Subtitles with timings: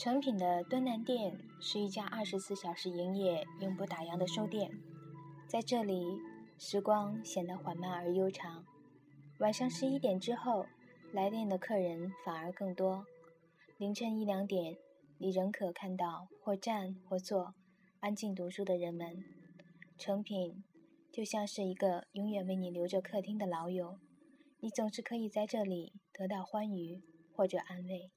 [0.00, 4.70] 成品的敦南店是一家二十四小时营业、永不打烊的书店，
[5.46, 6.02] 在这里，
[6.56, 8.64] 时光显得缓慢而悠长。
[9.40, 10.64] 晚上十一点之后，
[11.12, 13.04] 来店的客人反而更多。
[13.76, 14.74] 凌晨一两点，
[15.18, 17.52] 你仍可看到或站或坐，
[17.98, 19.22] 安静读书的人们。
[19.98, 20.64] 成品
[21.12, 23.98] 就像是一个永远为你留着客厅的老友，
[24.60, 27.02] 你总是可以在这里得到欢愉
[27.36, 28.10] 或者安慰。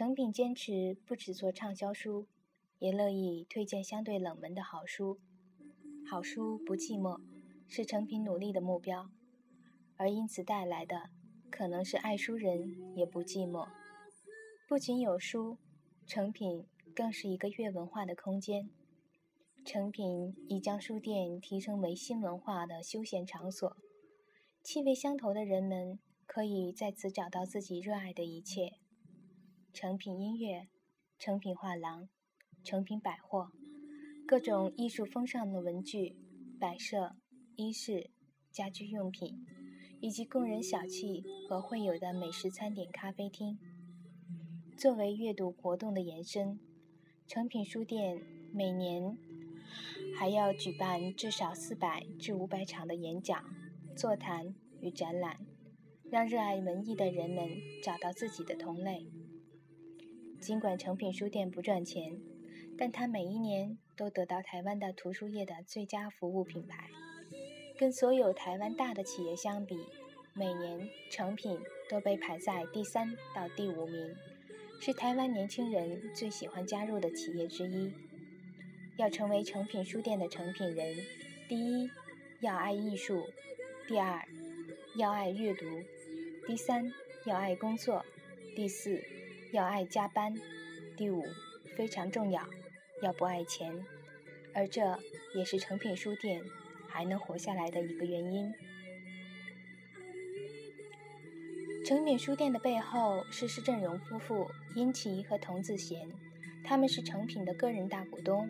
[0.00, 2.26] 诚品坚持不只做畅销书，
[2.78, 5.18] 也乐意推荐相对冷门的好书。
[6.08, 7.20] 好书不寂寞，
[7.68, 9.10] 是诚品努力的目标，
[9.98, 11.10] 而因此带来的，
[11.50, 13.68] 可能是爱书人也不寂寞。
[14.66, 15.58] 不仅有书，
[16.06, 16.64] 诚品
[16.94, 18.70] 更是一个阅文化的空间。
[19.66, 23.76] 诚品已将书店提升为新文化的休闲场所，
[24.62, 28.79] 气味相投的人们可以在此找到自己热爱的一切。
[29.72, 30.68] 成品音乐、
[31.18, 32.08] 成品画廊、
[32.64, 33.52] 成品百货，
[34.26, 36.16] 各种艺术风尚的文具、
[36.58, 37.16] 摆设、
[37.56, 38.10] 衣饰、
[38.50, 39.46] 家居用品，
[40.00, 43.58] 以及供人小憩和会友的美食餐点、咖啡厅。
[44.76, 46.58] 作为阅读活动的延伸，
[47.26, 48.20] 诚品书店
[48.52, 49.16] 每年
[50.16, 53.44] 还要举办至少四百至五百场的演讲、
[53.94, 55.46] 座谈与展览，
[56.10, 57.48] 让热爱文艺的人们
[57.82, 59.06] 找到自己的同类。
[60.40, 62.18] 尽管诚品书店不赚钱，
[62.78, 66.88] 但它每一年都得到台湾的图书业的最佳服务品牌。
[67.78, 69.76] 跟所有台湾大的企业相比，
[70.32, 74.16] 每年诚品都被排在第三到第五名，
[74.80, 77.92] 是台湾年轻人最喜欢加入的企业之一。
[78.96, 80.96] 要成为诚品书店的诚品人，
[81.48, 81.90] 第一
[82.40, 83.28] 要爱艺术，
[83.86, 84.26] 第二
[84.96, 85.66] 要爱阅读，
[86.46, 86.90] 第三
[87.26, 88.04] 要爱工作，
[88.56, 89.02] 第四。
[89.52, 90.32] 要爱加班，
[90.96, 91.24] 第五
[91.76, 92.46] 非常重要，
[93.02, 93.84] 要不爱钱，
[94.54, 94.96] 而这
[95.34, 96.40] 也是诚品书店
[96.88, 98.52] 还能活下来的一个原因。
[101.84, 106.08] 诚品书店的背后是施正荣夫妇殷琦和童子贤，
[106.62, 108.48] 他们是诚品的个人大股东，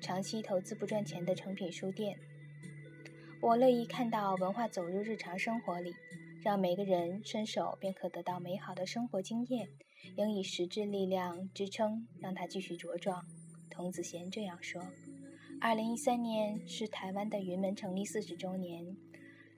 [0.00, 2.18] 长期投资不赚钱的诚品书店。
[3.40, 5.94] 我乐意看到文化走入日常生活里。
[6.42, 9.68] 让每个人伸手便可得到美好的生活经验，
[10.16, 13.24] 应以实质力量支撑，让他继续茁壮。
[13.70, 14.82] 童子贤这样说。
[15.60, 18.96] 二零一三年是台湾的云门成立四十周年，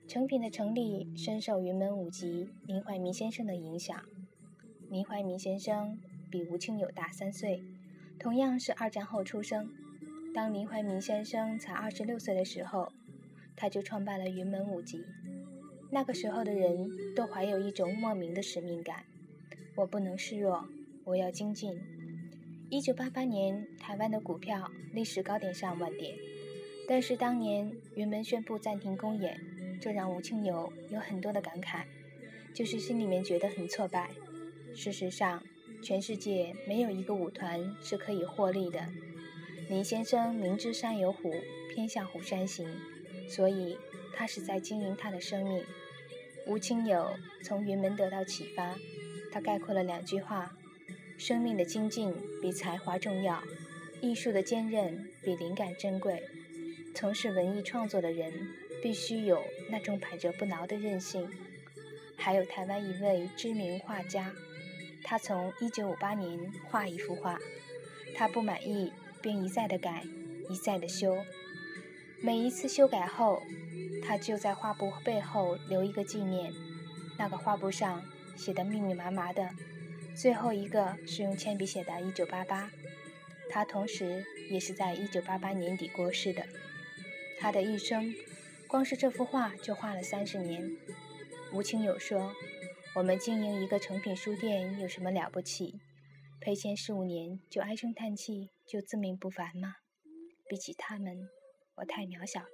[0.07, 4.03] 成品的成立深受云门舞集林怀民先生的影响。
[4.89, 5.99] 林怀民先生
[6.29, 7.63] 比吴清友大三岁，
[8.19, 9.71] 同样是二战后出生。
[10.33, 12.91] 当林怀民先生才二十六岁的时候，
[13.55, 15.05] 他就创办了云门舞集。
[15.93, 19.03] 那个时候的人都怀有一种莫名的使命感，
[19.75, 20.65] 我不能示弱，
[21.03, 21.77] 我要精进。
[22.69, 26.15] 一九八八年，台湾的股票历史高点上万点，
[26.87, 29.37] 但是当年云门宣布暂停公演，
[29.81, 31.83] 这让吴清友有很多的感慨，
[32.53, 34.09] 就是心里面觉得很挫败。
[34.73, 35.43] 事实上，
[35.83, 38.79] 全世界没有一个舞团是可以获利的。
[39.67, 41.33] 林先生明知山有虎，
[41.73, 42.65] 偏向虎山行，
[43.27, 43.77] 所以
[44.15, 45.63] 他是在经营他的生命。
[46.47, 48.75] 吴清友从云门得到启发，
[49.31, 50.55] 他概括了两句话：
[51.17, 53.41] 生命的精进比才华重要，
[54.01, 56.23] 艺术的坚韧比灵感珍贵。
[56.93, 58.33] 从事文艺创作的人
[58.81, 61.29] 必须有那种百折不挠的韧性。
[62.17, 64.33] 还有台湾一位知名画家，
[65.03, 67.39] 他从1958年画一幅画，
[68.15, 68.91] 他不满意
[69.21, 70.03] 便一再的改，
[70.49, 71.17] 一再的修，
[72.21, 73.41] 每一次修改后。
[74.03, 76.51] 他就在画布背后留一个纪念，
[77.19, 78.03] 那个画布上
[78.35, 79.47] 写的密密麻麻的，
[80.15, 82.69] 最后一个是用铅笔写的“一九八八”。
[83.49, 86.43] 他同时也是在一九八八年底过世的。
[87.39, 88.13] 他的一生，
[88.67, 90.75] 光是这幅画就画了三十年。
[91.53, 92.33] 吴清友说
[92.95, 95.79] ：“我们经营一个成品书店有什么了不起？
[96.41, 99.75] 赔钱十五年就唉声叹气，就自命不凡吗？
[100.49, 101.29] 比起他们，
[101.81, 102.47] 我太渺小了。”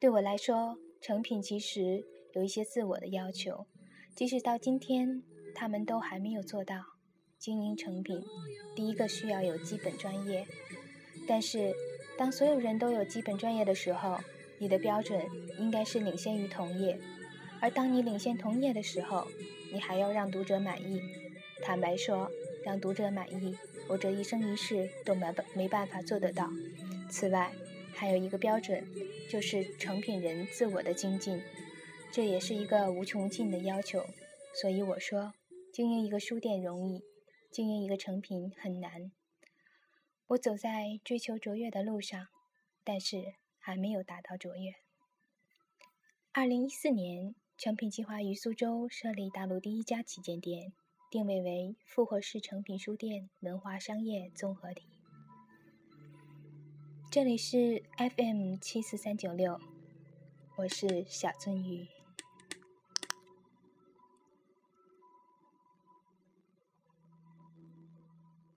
[0.00, 3.66] 对我来说，成品其实有一些自我的要求，
[4.14, 5.22] 即使到今天，
[5.54, 6.76] 他们都还没有做到。
[7.38, 8.20] 经营成品，
[8.74, 10.44] 第一个需要有基本专业，
[11.28, 11.72] 但是
[12.16, 14.18] 当所有人都有基本专业的时候，
[14.58, 15.24] 你的标准
[15.56, 16.98] 应该是领先于同业。
[17.60, 19.24] 而当你领先同业的时候，
[19.72, 21.00] 你还要让读者满意。
[21.62, 22.28] 坦白说，
[22.64, 23.56] 让读者满意，
[23.88, 26.50] 我这一生一世都没办没办法做得到。
[27.08, 27.52] 此外，
[27.94, 28.86] 还有一个标准，
[29.30, 31.42] 就是成品人自我的精进，
[32.12, 34.04] 这也是一个无穷尽的要求。
[34.54, 35.34] 所以我说，
[35.72, 37.02] 经营一个书店容易，
[37.50, 39.10] 经营一个成品很难。
[40.28, 42.28] 我走在追求卓越的路上，
[42.84, 44.74] 但是还没有达到卓越。
[46.32, 50.72] 二零一四年，成品计划于苏州设立大陆第一家旗舰店，
[51.10, 54.97] 定位为复合式成品书店文化商业综合体。
[57.10, 59.58] 这里是 FM 七四三九六，
[60.56, 61.86] 我是小鳟鱼。